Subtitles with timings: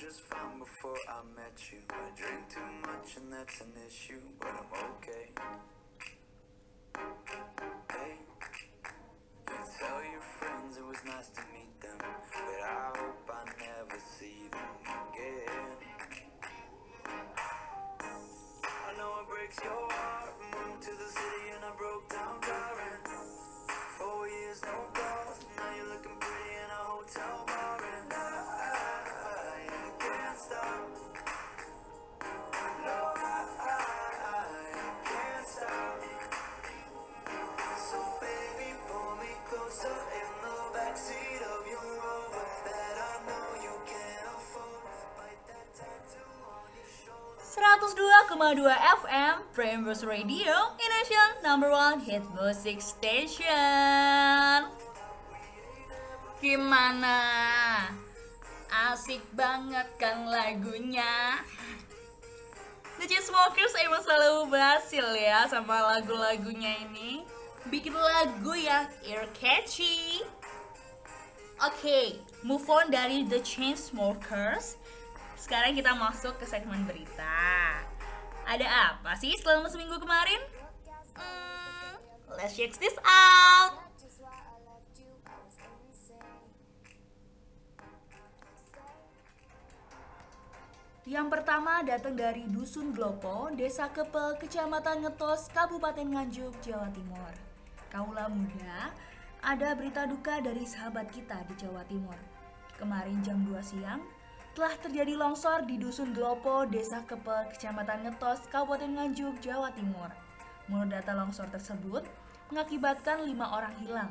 [0.00, 1.78] just fine before I met you.
[1.90, 5.28] I drink too much and that's an issue, but I'm okay.
[7.92, 8.16] Hey,
[9.48, 14.00] you tell your friends it was nice to meet them, but I hope I never
[14.18, 15.76] see them again.
[18.64, 19.89] I know it breaks your
[47.50, 48.62] 102,2
[49.02, 54.70] FM Prambors Radio Indonesia number one hit music station.
[56.38, 57.18] Gimana?
[58.70, 61.42] Asik banget kan lagunya?
[63.02, 67.26] The Chainsmokers emang selalu berhasil ya sama lagu-lagunya ini.
[67.66, 70.22] Bikin lagu yang ear catchy.
[71.58, 74.78] Oke, move on dari The Chainsmokers
[75.40, 77.80] sekarang kita masuk ke segmen berita.
[78.44, 80.36] Ada apa sih selama seminggu kemarin?
[81.16, 81.96] Hmm,
[82.36, 83.88] let's check this out.
[91.08, 97.34] Yang pertama datang dari Dusun Glopo, Desa Kepel, Kecamatan Ngetos, Kabupaten Nganjuk, Jawa Timur.
[97.90, 98.94] Kaula muda,
[99.42, 102.14] ada berita duka dari sahabat kita di Jawa Timur.
[102.78, 103.98] Kemarin jam 2 siang,
[104.50, 110.10] telah terjadi longsor di Dusun Glopo, Desa Kepel, Kecamatan Ngetos, Kabupaten Nganjuk, Jawa Timur.
[110.66, 112.02] Menurut data longsor tersebut,
[112.50, 114.10] mengakibatkan lima orang hilang.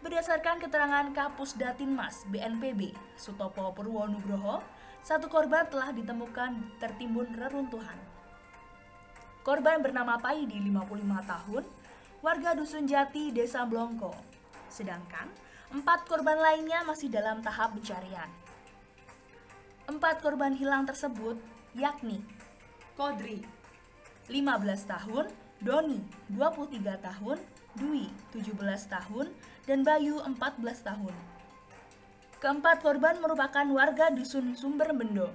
[0.00, 4.64] Berdasarkan keterangan Kapus Datinmas BNPB, Sutopo Purwonugroho,
[5.00, 7.96] satu korban telah ditemukan tertimbun reruntuhan.
[9.40, 11.64] Korban bernama Paidi, 55 tahun,
[12.20, 14.12] warga Dusun Jati, Desa Blongko.
[14.68, 15.32] Sedangkan
[15.72, 18.28] empat korban lainnya masih dalam tahap pencarian.
[19.90, 21.34] Empat korban hilang tersebut
[21.74, 22.22] yakni
[22.94, 23.42] Kodri
[24.30, 25.26] 15 tahun,
[25.58, 25.98] Doni
[26.30, 27.42] 23 tahun,
[27.74, 28.54] Dwi 17
[28.86, 29.26] tahun,
[29.66, 31.10] dan Bayu 14 tahun.
[32.38, 35.26] Keempat korban merupakan warga dusun Sumber Bendo.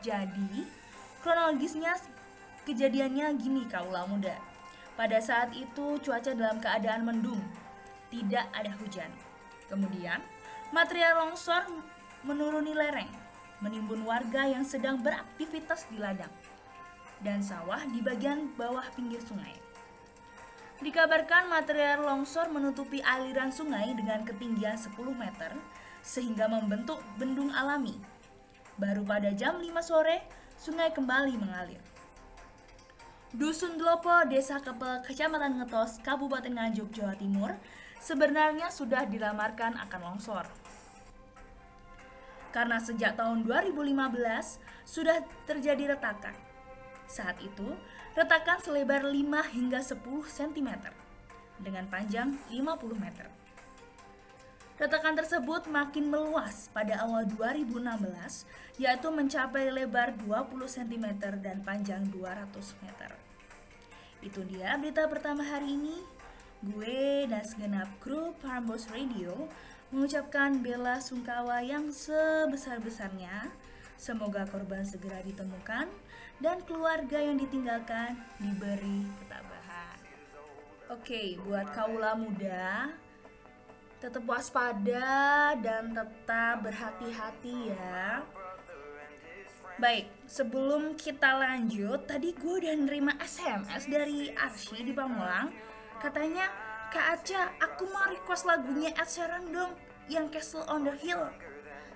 [0.00, 0.64] Jadi,
[1.20, 1.92] kronologisnya
[2.64, 4.40] kejadiannya gini kaula muda.
[4.96, 7.44] Pada saat itu cuaca dalam keadaan mendung,
[8.08, 9.12] tidak ada hujan.
[9.68, 10.24] Kemudian,
[10.72, 11.68] material longsor
[12.22, 13.10] menuruni lereng,
[13.62, 16.30] menimbun warga yang sedang beraktivitas di ladang
[17.22, 19.54] dan sawah di bagian bawah pinggir sungai.
[20.82, 25.54] Dikabarkan material longsor menutupi aliran sungai dengan ketinggian 10 meter
[26.02, 27.94] sehingga membentuk bendung alami.
[28.74, 30.26] Baru pada jam 5 sore,
[30.58, 31.78] sungai kembali mengalir.
[33.30, 37.54] Dusun Dlopo, Desa Kepel, Kecamatan Ngetos, Kabupaten Nganjuk, Jawa Timur,
[38.02, 40.44] sebenarnya sudah dilamarkan akan longsor.
[42.52, 43.96] Karena sejak tahun 2015
[44.84, 46.36] sudah terjadi retakan.
[47.08, 47.74] Saat itu,
[48.12, 49.98] retakan selebar 5 hingga 10
[50.28, 50.70] cm
[51.60, 53.28] dengan panjang 50 meter.
[54.80, 61.06] Retakan tersebut makin meluas pada awal 2016, yaitu mencapai lebar 20 cm
[61.38, 62.50] dan panjang 200
[62.82, 63.10] meter.
[64.24, 66.02] Itu dia berita pertama hari ini.
[66.62, 69.50] Gue dan segenap kru Parambos Radio
[69.92, 73.52] mengucapkan bela sungkawa yang sebesar-besarnya.
[74.00, 75.86] Semoga korban segera ditemukan
[76.42, 79.96] dan keluarga yang ditinggalkan diberi ketabahan.
[80.90, 82.90] Oke, buat kaula muda,
[84.02, 88.26] tetap waspada dan tetap berhati-hati ya.
[89.78, 95.48] Baik, sebelum kita lanjut, tadi gue udah nerima SMS dari Arsy di Pamulang.
[96.02, 96.50] Katanya,
[96.92, 99.72] Kak Aca, aku mau request lagunya Ed Sheeran dong,
[100.12, 101.24] yang Castle on the Hill.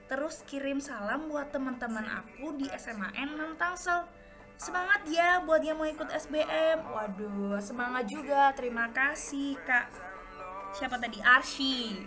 [0.08, 4.08] Terus kirim salam buat teman-teman aku di SMAN 6 Tangsel.
[4.56, 6.80] Semangat ya buat yang mau ikut SBM.
[6.80, 8.56] Waduh, semangat juga.
[8.56, 9.92] Terima kasih, Kak.
[10.72, 11.20] Siapa tadi?
[11.20, 12.00] Arsy.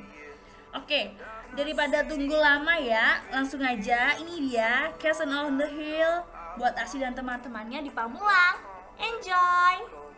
[0.73, 1.13] Oke,
[1.53, 6.25] daripada tunggu lama ya, langsung aja ini dia Castle on the Hill
[6.57, 8.57] buat Arsy dan teman-temannya di Pamulang.
[8.97, 10.08] Enjoy!